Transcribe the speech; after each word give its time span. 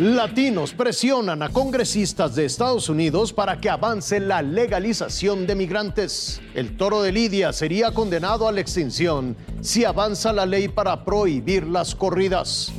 Latinos 0.00 0.72
presionan 0.72 1.42
a 1.42 1.50
congresistas 1.50 2.34
de 2.34 2.46
Estados 2.46 2.88
Unidos 2.88 3.34
para 3.34 3.60
que 3.60 3.68
avance 3.68 4.18
la 4.18 4.40
legalización 4.40 5.46
de 5.46 5.54
migrantes. 5.54 6.40
El 6.54 6.74
toro 6.78 7.02
de 7.02 7.12
Lidia 7.12 7.52
sería 7.52 7.92
condenado 7.92 8.48
a 8.48 8.52
la 8.52 8.62
extinción 8.62 9.36
si 9.60 9.84
avanza 9.84 10.32
la 10.32 10.46
ley 10.46 10.68
para 10.68 11.04
prohibir 11.04 11.66
las 11.66 11.94
corridas. 11.94 12.72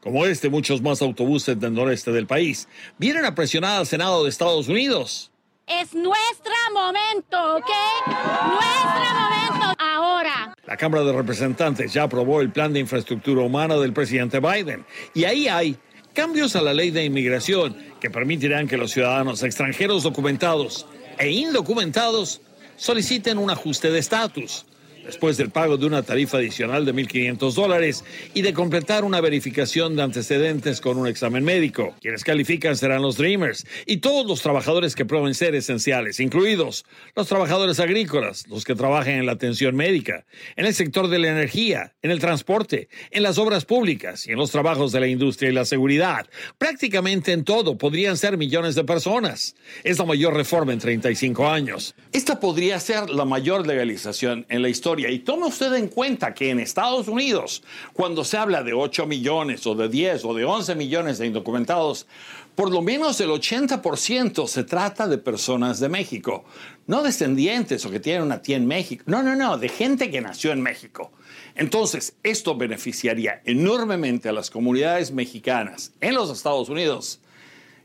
Como 0.00 0.24
este, 0.24 0.48
muchos 0.50 0.80
más 0.80 1.02
autobuses 1.02 1.58
del 1.58 1.74
noreste 1.74 2.12
del 2.12 2.28
país 2.28 2.68
vienen 2.96 3.24
a 3.24 3.34
presionar 3.34 3.80
al 3.80 3.86
Senado 3.88 4.22
de 4.22 4.30
Estados 4.30 4.68
Unidos. 4.68 5.32
Es 5.66 5.92
nuestro 5.92 6.54
momento, 6.72 7.56
¿ok? 7.56 7.70
Nuestro 8.06 9.20
momento 9.20 9.74
ahora. 9.80 10.54
La 10.64 10.76
Cámara 10.76 11.02
de 11.02 11.12
Representantes 11.12 11.92
ya 11.92 12.04
aprobó 12.04 12.40
el 12.40 12.52
plan 12.52 12.72
de 12.72 12.78
infraestructura 12.78 13.42
humana 13.42 13.74
del 13.78 13.92
presidente 13.92 14.38
Biden 14.38 14.86
y 15.12 15.24
ahí 15.24 15.48
hay 15.48 15.76
cambios 16.12 16.56
a 16.56 16.62
la 16.62 16.74
ley 16.74 16.90
de 16.90 17.04
inmigración 17.04 17.76
que 18.00 18.10
permitirán 18.10 18.68
que 18.68 18.76
los 18.76 18.92
ciudadanos 18.92 19.42
extranjeros 19.42 20.02
documentados 20.02 20.86
e 21.18 21.30
indocumentados 21.30 22.40
soliciten 22.76 23.38
un 23.38 23.50
ajuste 23.50 23.90
de 23.90 23.98
estatus 23.98 24.66
después 25.04 25.36
del 25.36 25.50
pago 25.50 25.76
de 25.76 25.86
una 25.86 26.02
tarifa 26.02 26.38
adicional 26.38 26.84
de 26.84 26.94
1.500 26.94 27.54
dólares 27.54 28.04
y 28.34 28.42
de 28.42 28.52
completar 28.52 29.04
una 29.04 29.20
verificación 29.20 29.96
de 29.96 30.02
antecedentes 30.02 30.80
con 30.80 30.98
un 30.98 31.06
examen 31.06 31.44
médico. 31.44 31.94
Quienes 32.00 32.24
califican 32.24 32.76
serán 32.76 33.02
los 33.02 33.16
Dreamers 33.16 33.66
y 33.86 33.98
todos 33.98 34.26
los 34.26 34.42
trabajadores 34.42 34.94
que 34.94 35.04
prueben 35.04 35.34
ser 35.34 35.54
esenciales, 35.54 36.20
incluidos 36.20 36.84
los 37.16 37.28
trabajadores 37.28 37.80
agrícolas, 37.80 38.46
los 38.48 38.64
que 38.64 38.74
trabajen 38.74 39.18
en 39.18 39.26
la 39.26 39.32
atención 39.32 39.74
médica, 39.74 40.24
en 40.56 40.66
el 40.66 40.74
sector 40.74 41.08
de 41.08 41.18
la 41.18 41.28
energía, 41.28 41.94
en 42.02 42.10
el 42.10 42.20
transporte, 42.20 42.88
en 43.10 43.22
las 43.22 43.38
obras 43.38 43.64
públicas 43.64 44.26
y 44.26 44.32
en 44.32 44.38
los 44.38 44.50
trabajos 44.50 44.92
de 44.92 45.00
la 45.00 45.08
industria 45.08 45.50
y 45.50 45.54
la 45.54 45.64
seguridad. 45.64 46.28
Prácticamente 46.58 47.32
en 47.32 47.44
todo 47.44 47.76
podrían 47.76 48.16
ser 48.16 48.36
millones 48.36 48.74
de 48.74 48.84
personas. 48.84 49.56
Es 49.84 49.98
la 49.98 50.04
mayor 50.04 50.34
reforma 50.34 50.72
en 50.72 50.78
35 50.78 51.48
años. 51.48 51.94
Esta 52.12 52.38
podría 52.40 52.78
ser 52.78 53.10
la 53.10 53.24
mayor 53.24 53.66
legalización 53.66 54.46
en 54.48 54.62
la 54.62 54.68
historia 54.68 54.91
y 55.00 55.18
tome 55.20 55.46
usted 55.46 55.74
en 55.74 55.88
cuenta 55.88 56.34
que 56.34 56.50
en 56.50 56.60
Estados 56.60 57.08
Unidos, 57.08 57.62
cuando 57.92 58.24
se 58.24 58.36
habla 58.36 58.62
de 58.62 58.72
8 58.72 59.06
millones 59.06 59.66
o 59.66 59.74
de 59.74 59.88
10 59.88 60.24
o 60.24 60.34
de 60.34 60.44
11 60.44 60.74
millones 60.74 61.18
de 61.18 61.26
indocumentados, 61.26 62.06
por 62.54 62.70
lo 62.70 62.82
menos 62.82 63.20
el 63.20 63.30
80% 63.30 64.46
se 64.46 64.64
trata 64.64 65.06
de 65.08 65.18
personas 65.18 65.80
de 65.80 65.88
México. 65.88 66.44
No 66.86 67.02
descendientes 67.02 67.84
o 67.86 67.90
que 67.90 68.00
tienen 68.00 68.22
una 68.22 68.42
tía 68.42 68.56
en 68.56 68.66
México. 68.66 69.04
No, 69.06 69.22
no, 69.22 69.34
no, 69.34 69.56
de 69.56 69.68
gente 69.68 70.10
que 70.10 70.20
nació 70.20 70.52
en 70.52 70.60
México. 70.60 71.12
Entonces, 71.54 72.14
esto 72.22 72.56
beneficiaría 72.56 73.40
enormemente 73.44 74.28
a 74.28 74.32
las 74.32 74.50
comunidades 74.50 75.12
mexicanas 75.12 75.92
en 76.00 76.14
los 76.14 76.30
Estados 76.30 76.68
Unidos 76.68 77.20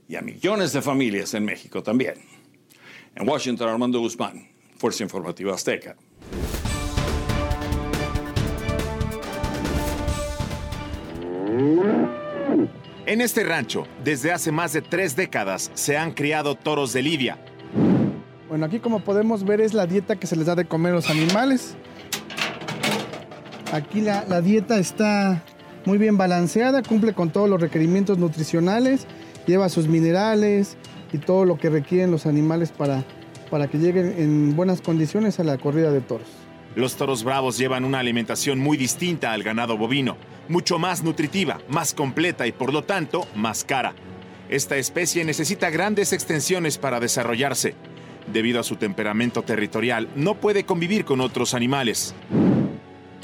y 0.10 0.16
a 0.16 0.22
millones 0.22 0.74
de 0.74 0.82
familias 0.82 1.34
en 1.34 1.46
México 1.46 1.82
también. 1.84 2.16
En 3.16 3.28
Washington, 3.28 3.70
Armando 3.70 4.00
Guzmán, 4.00 4.50
Fuerza 4.78 5.04
Informativa 5.04 5.54
Azteca. 5.54 5.96
En 13.08 13.22
este 13.22 13.46
rancho, 13.46 13.88
desde 14.04 14.34
hace 14.34 14.52
más 14.52 14.74
de 14.74 14.82
tres 14.82 15.16
décadas, 15.16 15.72
se 15.76 15.98
han 15.98 16.12
criado 16.12 16.56
toros 16.56 16.92
de 16.92 17.02
lidia. 17.02 17.38
Bueno, 18.50 18.66
aquí 18.66 18.80
como 18.80 19.00
podemos 19.00 19.46
ver 19.46 19.62
es 19.62 19.74
la 19.74 19.88
dieta 19.88 20.18
que 20.18 20.28
se 20.28 20.36
les 20.36 20.46
da 20.46 20.56
de 20.56 20.66
comer 20.66 20.92
a 20.92 20.96
los 20.96 21.10
animales. 21.10 21.78
Aquí 23.72 24.02
la, 24.02 24.26
la 24.28 24.42
dieta 24.42 24.78
está 24.78 25.42
muy 25.86 25.98
bien 25.98 26.18
balanceada, 26.18 26.84
cumple 26.84 27.14
con 27.14 27.30
todos 27.30 27.50
los 27.50 27.62
requerimientos 27.62 28.18
nutricionales, 28.18 29.08
lleva 29.46 29.70
sus 29.70 29.88
minerales 29.88 30.76
y 31.14 31.18
todo 31.18 31.46
lo 31.46 31.58
que 31.58 31.70
requieren 31.70 32.12
los 32.12 32.26
animales 32.26 32.74
para, 32.74 33.06
para 33.50 33.70
que 33.70 33.78
lleguen 33.78 34.16
en 34.18 34.54
buenas 34.54 34.82
condiciones 34.82 35.40
a 35.40 35.46
la 35.46 35.58
corrida 35.58 35.92
de 35.92 36.02
toros. 36.02 36.28
Los 36.78 36.96
toros 36.96 37.24
bravos 37.24 37.58
llevan 37.58 37.86
una 37.86 37.98
alimentación 37.98 38.60
muy 38.60 38.78
distinta 38.78 39.32
al 39.32 39.42
ganado 39.42 39.80
bovino, 39.80 40.16
mucho 40.48 40.78
más 40.78 41.02
nutritiva, 41.02 41.60
más 41.70 41.96
completa 41.96 42.46
y 42.46 42.52
por 42.52 42.72
lo 42.72 42.84
tanto 42.84 43.26
más 43.34 43.64
cara. 43.64 43.96
Esta 44.48 44.78
especie 44.78 45.26
necesita 45.26 45.72
grandes 45.72 46.14
extensiones 46.14 46.78
para 46.78 47.00
desarrollarse. 47.00 47.74
Debido 48.32 48.60
a 48.60 48.64
su 48.64 48.76
temperamento 48.76 49.42
territorial, 49.42 50.08
no 50.16 50.36
puede 50.36 50.66
convivir 50.66 51.04
con 51.04 51.20
otros 51.20 51.56
animales. 51.56 52.14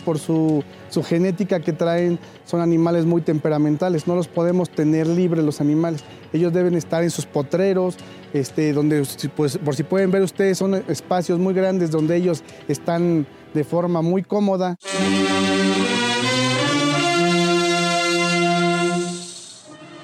Por 0.04 0.18
su, 0.18 0.64
genética 1.08 1.60
que 1.60 1.74
traen, 1.74 2.18
son 2.46 2.60
animales 2.60 3.06
muy 3.06 3.22
temperamentales. 3.22 4.08
No 4.08 4.16
los 4.16 4.28
podemos 4.28 4.72
tener 4.72 5.06
libres 5.06 5.44
los 5.44 5.62
animales. 5.62 6.04
Ellos 6.34 6.54
deben 6.54 6.74
estar 6.74 7.04
en 7.04 7.12
sus 7.12 7.28
potreros, 7.28 7.98
este, 8.34 8.74
donde, 8.74 9.06
pues, 9.36 9.58
por 9.58 9.76
si 9.76 9.84
pueden 9.84 10.12
ver 10.12 10.24
ustedes, 10.24 10.58
son 10.58 10.76
espacios 10.88 11.40
muy 11.40 11.54
grandes 11.54 11.92
donde 11.92 12.16
ellos 12.18 12.44
están 12.68 13.28
de 13.54 13.64
forma 13.64 14.02
muy 14.02 14.24
cómoda. 14.24 14.76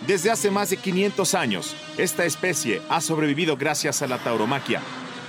Desde 0.06 0.32
hace 0.32 0.50
más 0.50 0.72
de 0.72 0.78
500 0.78 1.36
años, 1.36 1.76
esta 1.98 2.26
especie 2.26 2.82
ha 2.90 3.02
sobrevivido 3.02 3.58
gracias 3.58 4.02
a 4.02 4.08
la 4.08 4.18
tauromaquia. 4.18 4.82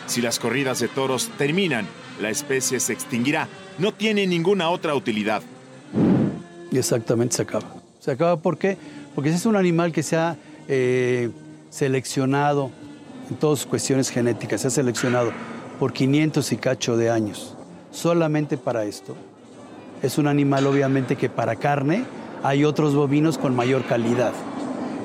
Si 0.07 0.23
las 0.23 0.39
corridas 0.39 0.81
de 0.81 0.89
toros 0.89 1.29
terminan, 1.37 1.87
la 2.21 2.31
especie 2.31 2.81
se 2.81 2.93
extinguirá. 2.93 3.47
No 3.79 3.93
tiene 3.93 4.27
ninguna 4.27 4.71
otra 4.71 4.95
utilidad. 4.95 5.43
Y 6.73 6.79
exactamente 6.79 7.37
se 7.37 7.43
acaba. 7.43 7.75
Se 7.99 8.11
acaba 8.11 8.39
¿por 8.39 8.57
qué? 8.57 8.79
Porque 9.15 9.31
es 9.31 9.45
un 9.45 9.57
animal 9.57 9.93
que 9.93 10.03
se 10.03 10.17
ha 10.17 10.37
eh, 10.67 11.31
seleccionado 11.69 12.71
en 13.31 13.37
todas 13.37 13.65
cuestiones 13.65 14.11
genéticas, 14.11 14.61
se 14.61 14.69
ha 14.69 14.71
seleccionado 14.71 15.33
por 15.79 15.93
500 15.93 16.53
y 16.53 16.57
cacho 16.57 16.97
de 16.97 17.11
años 17.11 17.57
solamente 17.91 18.57
para 18.57 18.85
esto. 18.85 19.17
Es 20.03 20.19
un 20.19 20.27
animal 20.27 20.67
obviamente 20.67 21.17
que 21.17 21.29
para 21.29 21.57
carne 21.57 22.05
hay 22.43 22.65
otros 22.65 22.95
bovinos 22.95 23.39
con 23.39 23.55
mayor 23.55 23.85
calidad. 23.85 24.33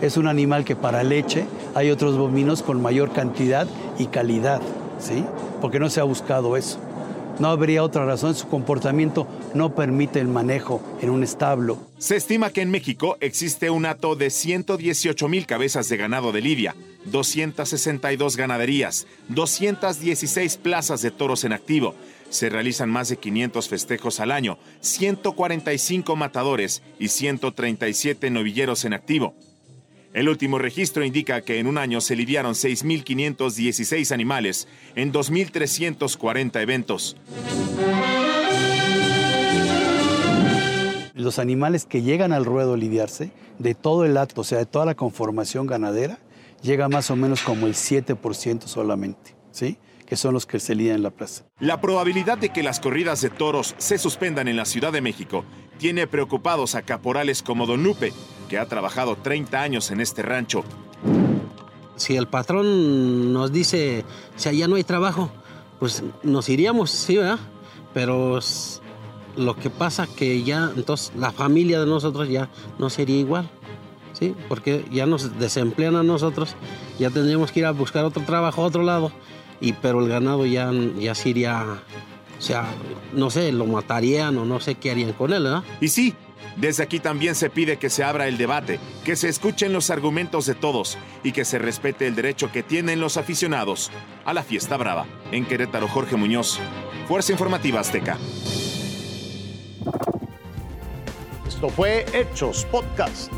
Es 0.01 0.17
un 0.17 0.27
animal 0.27 0.65
que 0.65 0.75
para 0.75 1.03
leche 1.03 1.45
hay 1.73 1.89
otros 1.89 2.17
bovinos 2.17 2.63
con 2.63 2.81
mayor 2.81 3.11
cantidad 3.11 3.67
y 3.97 4.07
calidad, 4.07 4.61
¿sí? 4.99 5.25
Porque 5.61 5.79
no 5.79 5.89
se 5.89 5.99
ha 5.99 6.03
buscado 6.03 6.57
eso. 6.57 6.79
No 7.39 7.49
habría 7.49 7.83
otra 7.83 8.05
razón, 8.05 8.33
su 8.33 8.47
comportamiento 8.47 9.27
no 9.53 9.75
permite 9.75 10.21
el 10.21 10.29
manejo 10.29 10.81
en 11.01 11.09
un 11.09 11.21
establo. 11.23 11.77
Se 11.97 12.15
estima 12.15 12.49
que 12.49 12.61
en 12.61 12.71
México 12.71 13.17
existe 13.19 13.69
un 13.69 13.85
hato 13.85 14.15
de 14.15 14.29
118 14.29 15.27
mil 15.27 15.45
cabezas 15.45 15.89
de 15.89 15.97
ganado 15.97 16.31
de 16.31 16.39
lidia, 16.39 16.75
262 17.05 18.37
ganaderías, 18.37 19.07
216 19.29 20.57
plazas 20.57 21.01
de 21.01 21.11
toros 21.11 21.43
en 21.43 21.53
activo, 21.53 21.95
se 22.29 22.49
realizan 22.49 22.89
más 22.89 23.09
de 23.09 23.17
500 23.17 23.69
festejos 23.69 24.19
al 24.19 24.31
año, 24.31 24.57
145 24.81 26.15
matadores 26.15 26.81
y 26.99 27.09
137 27.09 28.29
novilleros 28.29 28.85
en 28.85 28.93
activo. 28.93 29.35
El 30.13 30.29
último 30.29 30.59
registro 30.59 31.03
indica 31.03 31.41
que 31.41 31.59
en 31.59 31.67
un 31.67 31.77
año 31.77 31.99
se 31.99 32.15
lidiaron 32.15 32.53
6.516 32.53 34.13
animales 34.13 34.67
en 34.95 35.11
2.340 35.11 36.61
eventos. 36.61 37.17
Los 41.13 41.37
animales 41.37 41.85
que 41.85 42.01
llegan 42.01 42.31
al 42.31 42.45
ruedo 42.45 42.77
lidiarse, 42.77 43.31
de 43.59 43.75
todo 43.75 44.05
el 44.05 44.15
acto, 44.15 44.41
o 44.41 44.43
sea, 44.45 44.59
de 44.59 44.65
toda 44.65 44.85
la 44.85 44.95
conformación 44.95 45.67
ganadera, 45.67 46.19
llega 46.65 46.89
más 46.89 47.11
o 47.11 47.15
menos 47.15 47.41
como 47.41 47.67
el 47.67 47.73
7% 47.73 48.65
solamente, 48.65 49.35
¿sí? 49.51 49.77
que 50.05 50.15
son 50.15 50.33
los 50.33 50.45
que 50.45 50.59
se 50.59 50.75
lían 50.75 50.97
en 50.97 51.03
la 51.03 51.11
plaza. 51.11 51.45
La 51.59 51.79
probabilidad 51.81 52.37
de 52.37 52.49
que 52.49 52.63
las 52.63 52.79
corridas 52.79 53.21
de 53.21 53.29
toros 53.29 53.75
se 53.77 53.97
suspendan 53.97 54.47
en 54.47 54.57
la 54.57 54.65
Ciudad 54.65 54.91
de 54.91 55.01
México 55.01 55.45
tiene 55.77 56.07
preocupados 56.07 56.75
a 56.75 56.83
caporales 56.83 57.41
como 57.41 57.65
Don 57.65 57.83
Lupe, 57.83 58.13
que 58.49 58.57
ha 58.59 58.67
trabajado 58.67 59.15
30 59.15 59.61
años 59.61 59.91
en 59.91 60.01
este 60.01 60.21
rancho. 60.21 60.63
Si 61.95 62.15
el 62.15 62.27
patrón 62.27 63.33
nos 63.33 63.51
dice, 63.51 64.05
si 64.35 64.49
allá 64.49 64.67
no 64.67 64.75
hay 64.75 64.83
trabajo, 64.83 65.31
pues 65.79 66.03
nos 66.23 66.49
iríamos, 66.49 66.91
sí, 66.91 67.17
¿verdad? 67.17 67.39
Pero 67.93 68.39
lo 69.37 69.55
que 69.55 69.69
pasa 69.69 70.07
que 70.07 70.43
ya, 70.43 70.71
entonces 70.75 71.13
la 71.15 71.31
familia 71.31 71.79
de 71.79 71.85
nosotros 71.87 72.29
ya 72.29 72.49
no 72.77 72.89
sería 72.89 73.17
igual, 73.17 73.49
¿sí? 74.17 74.35
Porque 74.47 74.85
ya 74.91 75.05
nos 75.05 75.37
desemplean 75.37 75.95
a 75.95 76.03
nosotros, 76.03 76.55
ya 76.99 77.09
tendríamos 77.09 77.51
que 77.51 77.59
ir 77.59 77.65
a 77.65 77.71
buscar 77.71 78.05
otro 78.05 78.23
trabajo 78.23 78.63
a 78.63 78.65
otro 78.65 78.83
lado 78.83 79.11
y 79.61 79.73
pero 79.73 80.01
el 80.01 80.09
ganado 80.09 80.45
ya, 80.45 80.71
ya 80.97 81.15
se 81.15 81.29
iría, 81.29 81.63
o 82.37 82.41
sea, 82.41 82.65
no 83.13 83.29
sé, 83.29 83.51
lo 83.51 83.65
matarían 83.65 84.37
o 84.37 84.45
no 84.45 84.59
sé 84.59 84.75
qué 84.75 84.91
harían 84.91 85.13
con 85.13 85.33
él, 85.33 85.43
¿verdad? 85.43 85.63
Y 85.81 85.89
sí, 85.89 86.13
desde 86.55 86.83
aquí 86.83 86.99
también 86.99 87.35
se 87.35 87.49
pide 87.49 87.77
que 87.77 87.89
se 87.89 88.03
abra 88.03 88.27
el 88.27 88.37
debate, 88.37 88.79
que 89.03 89.15
se 89.15 89.29
escuchen 89.29 89.73
los 89.73 89.89
argumentos 89.89 90.45
de 90.45 90.55
todos 90.55 90.97
y 91.23 91.31
que 91.31 91.45
se 91.45 91.59
respete 91.59 92.07
el 92.07 92.15
derecho 92.15 92.51
que 92.51 92.63
tienen 92.63 92.99
los 92.99 93.17
aficionados 93.17 93.91
a 94.23 94.33
la 94.33 94.43
fiesta 94.43 94.77
brava. 94.77 95.05
En 95.31 95.45
Querétaro, 95.45 95.87
Jorge 95.87 96.15
Muñoz, 96.15 96.59
Fuerza 97.07 97.31
Informativa 97.33 97.81
Azteca. 97.81 98.17
Esto 101.47 101.69
fue 101.69 102.05
Hechos 102.13 102.65
Podcast. 102.65 103.31